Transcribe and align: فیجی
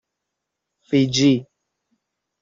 فیجی 0.89 1.45